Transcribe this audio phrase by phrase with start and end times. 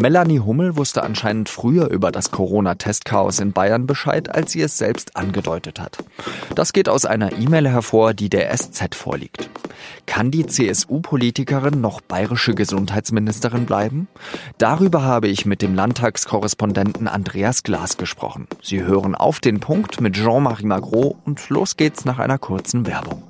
[0.00, 5.16] Melanie Hummel wusste anscheinend früher über das Corona-Testchaos in Bayern Bescheid, als sie es selbst
[5.16, 5.98] angedeutet hat.
[6.54, 9.50] Das geht aus einer E-Mail hervor, die der SZ vorliegt.
[10.06, 14.06] Kann die CSU-Politikerin noch bayerische Gesundheitsministerin bleiben?
[14.58, 18.46] Darüber habe ich mit dem Landtagskorrespondenten Andreas Glas gesprochen.
[18.62, 23.27] Sie hören auf den Punkt mit Jean-Marie Magro und los geht's nach einer kurzen Werbung.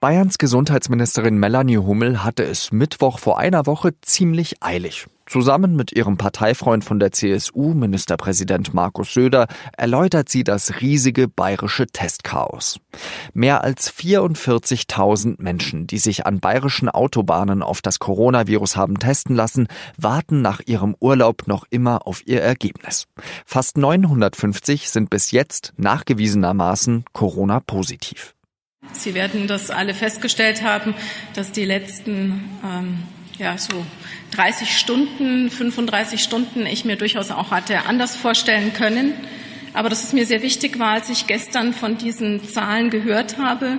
[0.00, 5.08] Bayerns Gesundheitsministerin Melanie Hummel hatte es Mittwoch vor einer Woche ziemlich eilig.
[5.26, 11.88] Zusammen mit ihrem Parteifreund von der CSU, Ministerpräsident Markus Söder, erläutert sie das riesige bayerische
[11.88, 12.78] Testchaos.
[13.34, 19.66] Mehr als 44.000 Menschen, die sich an bayerischen Autobahnen auf das Coronavirus haben testen lassen,
[19.96, 23.08] warten nach ihrem Urlaub noch immer auf ihr Ergebnis.
[23.44, 28.36] Fast 950 sind bis jetzt nachgewiesenermaßen Corona-positiv.
[28.92, 30.94] Sie werden das alle festgestellt haben,
[31.34, 33.02] dass die letzten ähm,
[33.38, 33.84] ja, so
[34.32, 39.12] 30 Stunden, 35 Stunden ich mir durchaus auch hatte anders vorstellen können.
[39.74, 43.78] Aber dass es mir sehr wichtig war, als ich gestern von diesen Zahlen gehört habe.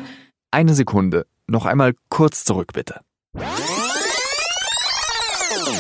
[0.51, 1.25] Eine Sekunde.
[1.47, 3.01] Noch einmal kurz zurück, bitte.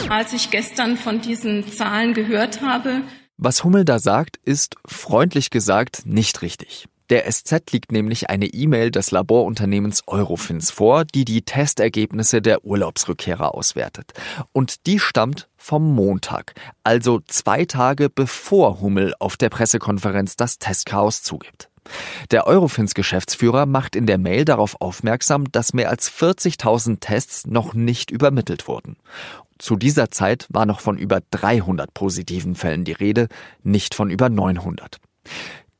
[0.09, 3.01] Als ich gestern von diesen Zahlen gehört habe.
[3.37, 6.87] Was Hummel da sagt, ist freundlich gesagt nicht richtig.
[7.09, 13.55] Der SZ liegt nämlich eine E-Mail des Laborunternehmens Eurofins vor, die die Testergebnisse der Urlaubsrückkehrer
[13.55, 14.13] auswertet.
[14.51, 21.23] Und die stammt vom Montag, also zwei Tage bevor Hummel auf der Pressekonferenz das Testchaos
[21.23, 21.69] zugibt.
[22.29, 27.73] Der Eurofins Geschäftsführer macht in der Mail darauf aufmerksam, dass mehr als 40.000 Tests noch
[27.73, 28.97] nicht übermittelt wurden.
[29.57, 33.27] Zu dieser Zeit war noch von über 300 positiven Fällen die Rede,
[33.63, 34.99] nicht von über 900.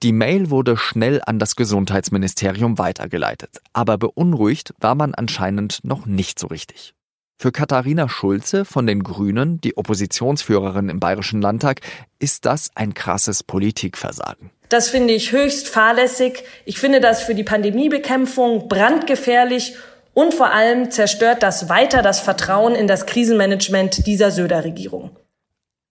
[0.02, 6.40] Die Mail wurde schnell an das Gesundheitsministerium weitergeleitet, aber beunruhigt war man anscheinend noch nicht
[6.40, 6.94] so richtig.
[7.38, 11.82] Für Katharina Schulze von den Grünen, die Oppositionsführerin im Bayerischen Landtag,
[12.18, 14.52] ist das ein krasses Politikversagen.
[14.70, 16.46] Das finde ich höchst fahrlässig.
[16.64, 19.76] Ich finde das für die Pandemiebekämpfung brandgefährlich
[20.14, 25.12] und vor allem zerstört das weiter das Vertrauen in das Krisenmanagement dieser Söder-Regierung.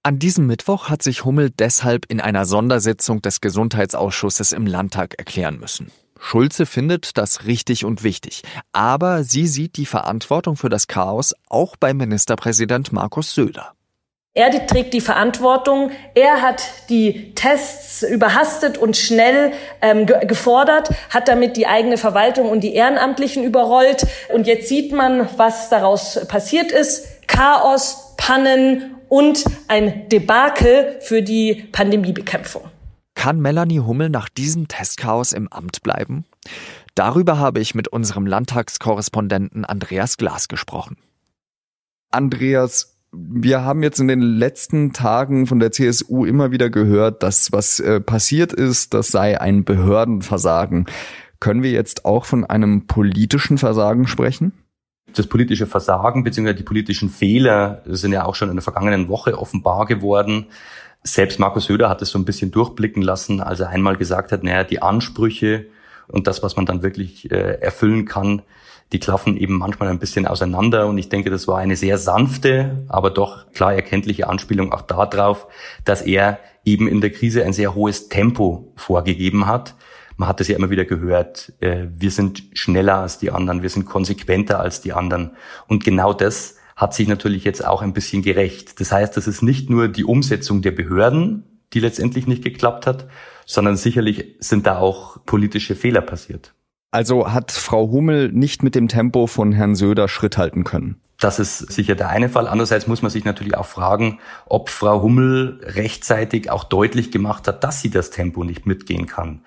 [0.09, 5.61] An diesem Mittwoch hat sich Hummel deshalb in einer Sondersitzung des Gesundheitsausschusses im Landtag erklären
[5.61, 5.93] müssen.
[6.19, 8.43] Schulze findet das richtig und wichtig,
[8.73, 13.73] aber sie sieht die Verantwortung für das Chaos auch bei Ministerpräsident Markus Söder.
[14.33, 15.91] Er trägt die Verantwortung.
[16.15, 19.53] Er hat die Tests überhastet und schnell
[19.83, 24.07] ähm, ge gefordert, hat damit die eigene Verwaltung und die Ehrenamtlichen überrollt.
[24.33, 27.27] Und jetzt sieht man, was daraus passiert ist.
[27.27, 32.63] Chaos, Pannen und ein Debakel für die Pandemiebekämpfung.
[33.15, 36.25] Kann Melanie Hummel nach diesem Testchaos im Amt bleiben?
[36.95, 40.97] Darüber habe ich mit unserem Landtagskorrespondenten Andreas Glas gesprochen.
[42.11, 47.53] Andreas, wir haben jetzt in den letzten Tagen von der CSU immer wieder gehört, dass
[47.53, 50.87] was äh, passiert ist, das sei ein Behördenversagen.
[51.41, 54.53] Können wir jetzt auch von einem politischen Versagen sprechen?
[55.19, 56.55] Das politische Versagen bzw.
[56.55, 60.47] die politischen Fehler sind ja auch schon in der vergangenen Woche offenbar geworden.
[61.03, 64.45] Selbst Markus Söder hat es so ein bisschen durchblicken lassen, als er einmal gesagt hat,
[64.45, 65.67] naja, die Ansprüche
[66.07, 68.43] und das, was man dann wirklich äh, erfüllen kann,
[68.93, 70.87] die klaffen eben manchmal ein bisschen auseinander.
[70.87, 75.49] Und ich denke, das war eine sehr sanfte, aber doch klar erkenntliche Anspielung auch darauf,
[75.85, 79.75] dass er eben in der Krise ein sehr hohes Tempo vorgegeben hat
[80.19, 83.71] man hat es ja immer wieder gehört, äh, wir sind schneller als die anderen, wir
[83.71, 85.31] sind konsequenter als die anderen.
[85.69, 88.81] Und genau das hat sich natürlich jetzt auch ein bisschen gerecht.
[88.81, 93.07] Das heißt, das ist nicht nur die Umsetzung der Behörden, die letztendlich nicht geklappt hat,
[93.47, 96.53] sondern sicherlich sind da auch politische Fehler passiert.
[96.91, 101.01] Also hat Frau Hummel nicht mit dem Tempo von Herrn Söder Schritt halten können?
[101.21, 102.47] Das ist sicher der eine Fall.
[102.47, 107.65] Andererseits muss man sich natürlich auch fragen, ob Frau Hummel rechtzeitig auch deutlich gemacht hat,
[107.65, 109.43] dass sie das Tempo nicht mitgehen kann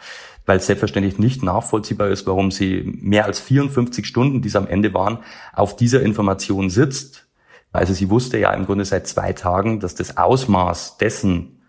[0.45, 4.67] weil es selbstverständlich nicht nachvollziehbar ist, warum sie mehr als 54 Stunden, die es am
[4.67, 5.19] Ende waren,
[5.53, 7.27] auf dieser Information sitzt.
[7.71, 11.61] Also sie wusste ja im Grunde seit zwei Tagen, dass das Ausmaß dessen,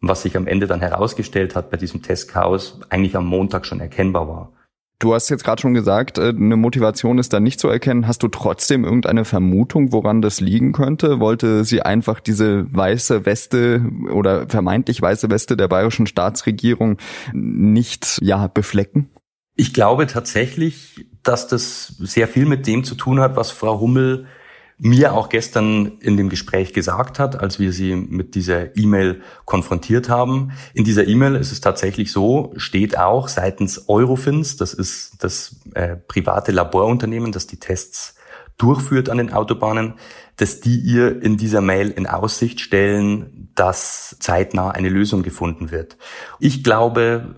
[0.00, 4.28] was sich am Ende dann herausgestellt hat bei diesem Testchaos, eigentlich am Montag schon erkennbar
[4.28, 4.52] war.
[4.98, 8.06] Du hast jetzt gerade schon gesagt, äh, eine Motivation ist da nicht zu erkennen.
[8.06, 11.20] Hast du trotzdem irgendeine Vermutung, woran das liegen könnte?
[11.20, 16.98] Wollte sie einfach diese weiße Weste oder vermeintlich weiße Weste der bayerischen Staatsregierung
[17.32, 19.10] nicht ja beflecken?
[19.56, 24.26] Ich glaube tatsächlich, dass das sehr viel mit dem zu tun hat, was Frau Hummel
[24.78, 30.08] mir auch gestern in dem Gespräch gesagt hat, als wir sie mit dieser E-Mail konfrontiert
[30.08, 30.52] haben.
[30.74, 35.96] In dieser E-Mail ist es tatsächlich so, steht auch seitens Eurofins, das ist das äh,
[35.96, 38.16] private Laborunternehmen, das die Tests
[38.58, 39.94] durchführt an den Autobahnen,
[40.36, 45.96] dass die ihr in dieser Mail in Aussicht stellen, dass zeitnah eine Lösung gefunden wird.
[46.40, 47.36] Ich glaube,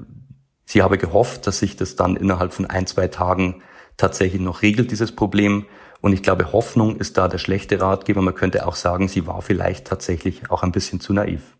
[0.64, 3.62] sie habe gehofft, dass sich das dann innerhalb von ein, zwei Tagen
[3.96, 5.66] tatsächlich noch regelt, dieses Problem.
[6.00, 8.22] Und ich glaube, Hoffnung ist da der schlechte Ratgeber.
[8.22, 11.56] Man könnte auch sagen, sie war vielleicht tatsächlich auch ein bisschen zu naiv.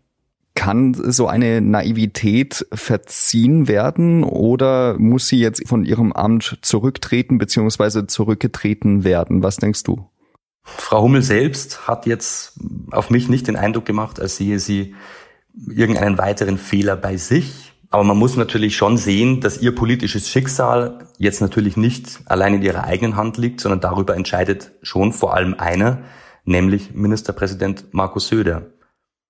[0.55, 8.07] Kann so eine Naivität verziehen werden oder muss sie jetzt von ihrem Amt zurücktreten bzw.
[8.07, 9.43] zurückgetreten werden?
[9.43, 10.09] Was denkst du?
[10.63, 12.59] Frau Hummel selbst hat jetzt
[12.91, 14.95] auf mich nicht den Eindruck gemacht, als sehe sie
[15.67, 17.66] irgendeinen weiteren Fehler bei sich.
[17.89, 22.61] Aber man muss natürlich schon sehen, dass ihr politisches Schicksal jetzt natürlich nicht allein in
[22.61, 26.01] ihrer eigenen Hand liegt, sondern darüber entscheidet schon vor allem einer,
[26.43, 28.67] nämlich Ministerpräsident Markus Söder.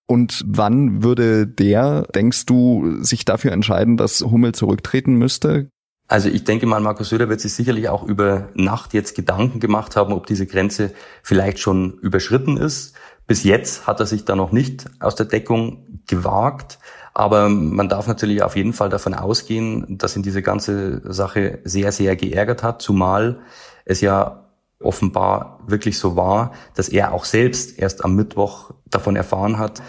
[0.07, 5.69] Und wann würde der, denkst du, sich dafür entscheiden, dass Hummel zurücktreten müsste?
[6.07, 9.98] Also ich denke mal, Markus Söder wird sich sicherlich auch über Nacht jetzt Gedanken gemacht
[9.98, 12.95] haben, ob diese Grenze vielleicht schon überschritten ist.
[13.27, 16.79] Bis jetzt hat er sich da noch nicht aus der Deckung gewagt.
[17.13, 21.91] Aber man darf natürlich auf jeden Fall davon ausgehen, dass ihn diese ganze Sache sehr,
[21.91, 23.39] sehr geärgert hat, zumal
[23.85, 24.45] es ja
[24.79, 29.81] offenbar wirklich so war, dass er auch selbst erst am Mittwoch davon erfahren hat.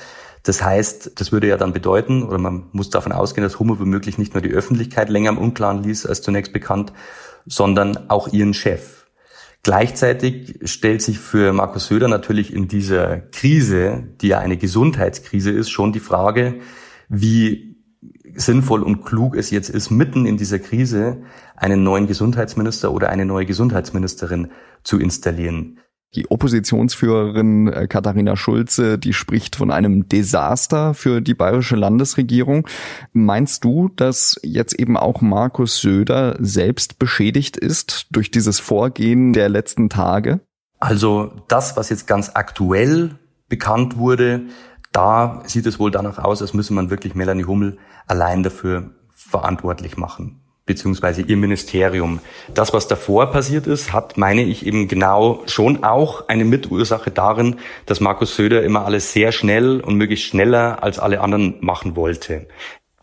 [0.42, 4.16] Das heißt, das würde ja dann bedeuten, oder man muss davon ausgehen, dass Hummer womöglich
[4.16, 6.92] nicht nur die Öffentlichkeit länger im Unklaren ließ als zunächst bekannt,
[7.44, 8.97] sondern auch ihren Chef.
[9.68, 15.68] Gleichzeitig stellt sich für Markus Söder natürlich in dieser Krise, die ja eine Gesundheitskrise ist,
[15.68, 16.60] schon die Frage,
[17.10, 17.76] wie
[18.34, 21.20] sinnvoll und klug es jetzt ist, mitten in dieser Krise
[21.54, 24.52] einen neuen Gesundheitsminister oder eine neue Gesundheitsministerin
[24.84, 25.80] zu installieren.
[26.14, 32.66] Die Oppositionsführerin äh, Katharina Schulze, die spricht von einem Desaster für die bayerische Landesregierung.
[33.12, 39.50] Meinst du, dass jetzt eben auch Markus Söder selbst beschädigt ist durch dieses Vorgehen der
[39.50, 40.40] letzten Tage?
[40.80, 43.18] Also das, was jetzt ganz aktuell
[43.48, 44.46] bekannt wurde,
[44.92, 47.76] da sieht es wohl danach aus, als müsse man wirklich Melanie Hummel
[48.06, 52.20] allein dafür verantwortlich machen beziehungsweise ihr Ministerium.
[52.54, 57.56] Das, was davor passiert ist, hat, meine ich, eben genau schon auch eine Mitursache darin,
[57.86, 62.46] dass Markus Söder immer alles sehr schnell und möglichst schneller als alle anderen machen wollte.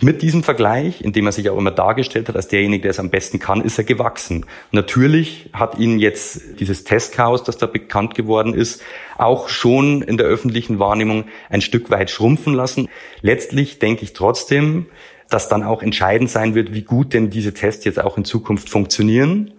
[0.01, 2.99] Mit diesem Vergleich, in dem er sich auch immer dargestellt hat als derjenige, der es
[2.99, 4.45] am besten kann, ist er gewachsen.
[4.71, 8.81] Natürlich hat ihn jetzt dieses Testchaos, das da bekannt geworden ist,
[9.17, 12.89] auch schon in der öffentlichen Wahrnehmung ein Stück weit schrumpfen lassen.
[13.21, 14.87] Letztlich denke ich trotzdem,
[15.29, 18.69] dass dann auch entscheidend sein wird, wie gut denn diese Tests jetzt auch in Zukunft
[18.69, 19.53] funktionieren.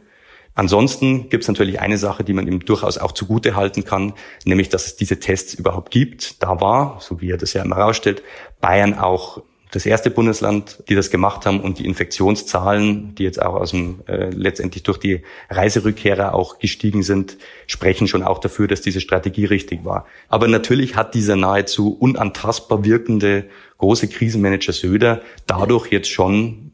[0.54, 4.14] Ansonsten gibt es natürlich eine Sache, die man ihm durchaus auch zugute halten kann,
[4.44, 6.42] nämlich dass es diese Tests überhaupt gibt.
[6.42, 8.22] Da war, so wie er das ja immer herausstellt,
[8.60, 13.54] Bayern auch das erste Bundesland, die das gemacht haben und die Infektionszahlen, die jetzt auch
[13.54, 17.36] aus dem äh, letztendlich durch die Reiserückkehrer auch gestiegen sind,
[17.66, 20.06] sprechen schon auch dafür, dass diese Strategie richtig war.
[20.28, 23.46] Aber natürlich hat dieser nahezu unantastbar wirkende
[23.78, 26.72] große Krisenmanager Söder dadurch jetzt schon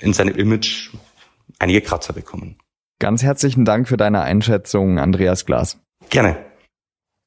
[0.00, 0.90] in seinem Image
[1.58, 2.56] einige Kratzer bekommen.
[2.98, 5.78] Ganz herzlichen Dank für deine Einschätzung, Andreas Glas.
[6.10, 6.51] Gerne.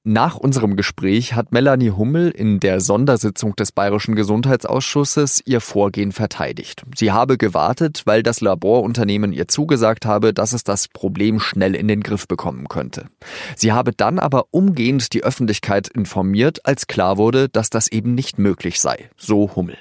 [0.07, 6.84] Nach unserem Gespräch hat Melanie Hummel in der Sondersitzung des Bayerischen Gesundheitsausschusses ihr Vorgehen verteidigt.
[6.94, 11.88] Sie habe gewartet, weil das Laborunternehmen ihr zugesagt habe, dass es das Problem schnell in
[11.88, 13.07] den Griff bekommen könnte.
[13.56, 18.38] Sie habe dann aber umgehend die Öffentlichkeit informiert, als klar wurde, dass das eben nicht
[18.38, 19.09] möglich sei.
[19.18, 19.78] So Hummel.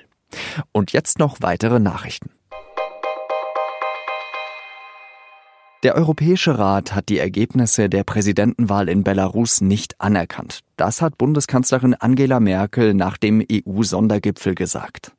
[0.72, 2.30] Und jetzt noch weitere Nachrichten.
[5.84, 10.60] Der Europäische Rat hat die Ergebnisse der Präsidentenwahl in Belarus nicht anerkannt.
[10.78, 15.12] Das hat Bundeskanzlerin Angela Merkel nach dem EU-Sondergipfel gesagt.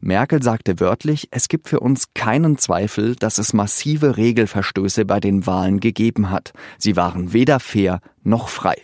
[0.00, 5.46] Merkel sagte wörtlich, es gibt für uns keinen Zweifel, dass es massive Regelverstöße bei den
[5.46, 6.52] Wahlen gegeben hat.
[6.78, 8.74] Sie waren weder fair noch frei.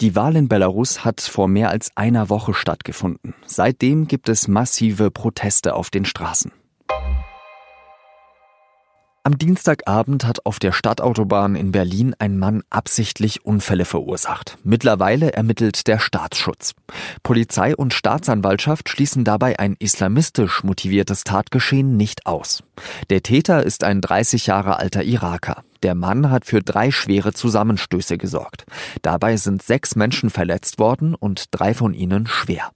[0.00, 3.34] Die Wahl in Belarus hat vor mehr als einer Woche stattgefunden.
[3.46, 6.50] Seitdem gibt es massive Proteste auf den Straßen.
[9.22, 14.56] Am Dienstagabend hat auf der Stadtautobahn in Berlin ein Mann absichtlich Unfälle verursacht.
[14.64, 16.72] Mittlerweile ermittelt der Staatsschutz.
[17.22, 22.62] Polizei und Staatsanwaltschaft schließen dabei ein islamistisch motiviertes Tatgeschehen nicht aus.
[23.10, 25.64] Der Täter ist ein 30 Jahre alter Iraker.
[25.82, 28.64] Der Mann hat für drei schwere Zusammenstöße gesorgt.
[29.02, 32.70] Dabei sind sechs Menschen verletzt worden und drei von ihnen schwer.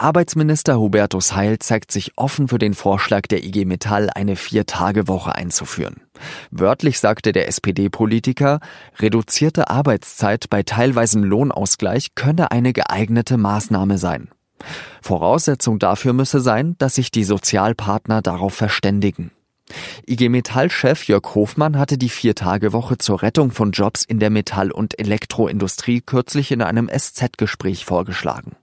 [0.00, 6.02] Arbeitsminister Hubertus Heil zeigt sich offen für den Vorschlag der IG Metall, eine Vier-Tage-Woche einzuführen.
[6.52, 8.60] Wörtlich sagte der SPD-Politiker,
[9.00, 14.28] reduzierte Arbeitszeit bei teilweisem Lohnausgleich könne eine geeignete Maßnahme sein.
[15.02, 19.32] Voraussetzung dafür müsse sein, dass sich die Sozialpartner darauf verständigen.
[20.06, 24.96] IG Metall-Chef Jörg Hofmann hatte die Vier-Tage-Woche zur Rettung von Jobs in der Metall- und
[24.96, 28.54] Elektroindustrie kürzlich in einem SZ-Gespräch vorgeschlagen.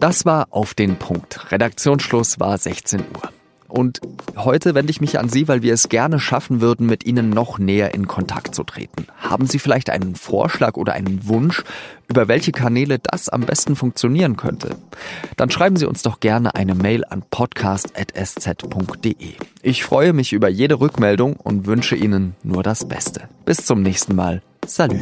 [0.00, 1.50] Das war auf den Punkt.
[1.50, 3.32] Redaktionsschluss war 16 Uhr.
[3.66, 4.00] Und
[4.36, 7.58] heute wende ich mich an Sie, weil wir es gerne schaffen würden, mit Ihnen noch
[7.58, 9.06] näher in Kontakt zu treten.
[9.18, 11.64] Haben Sie vielleicht einen Vorschlag oder einen Wunsch,
[12.08, 14.76] über welche Kanäle das am besten funktionieren könnte?
[15.36, 19.14] Dann schreiben Sie uns doch gerne eine Mail an podcast.sz.de.
[19.62, 23.28] Ich freue mich über jede Rückmeldung und wünsche Ihnen nur das Beste.
[23.44, 24.42] Bis zum nächsten Mal.
[24.64, 25.00] Salü.